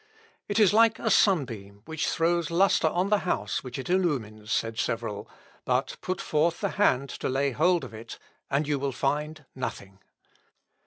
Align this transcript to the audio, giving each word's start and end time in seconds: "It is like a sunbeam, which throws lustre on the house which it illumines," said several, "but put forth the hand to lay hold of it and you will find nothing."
"It 0.47 0.57
is 0.57 0.73
like 0.73 0.97
a 0.97 1.11
sunbeam, 1.11 1.83
which 1.85 2.07
throws 2.07 2.49
lustre 2.49 2.87
on 2.87 3.09
the 3.09 3.19
house 3.19 3.63
which 3.63 3.77
it 3.77 3.87
illumines," 3.87 4.51
said 4.51 4.79
several, 4.79 5.29
"but 5.63 5.95
put 6.01 6.19
forth 6.19 6.59
the 6.59 6.69
hand 6.69 7.07
to 7.09 7.29
lay 7.29 7.51
hold 7.51 7.83
of 7.83 7.93
it 7.93 8.17
and 8.49 8.67
you 8.67 8.79
will 8.79 8.93
find 8.93 9.45
nothing." 9.53 9.99